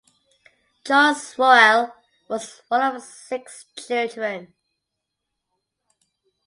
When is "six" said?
3.03-3.67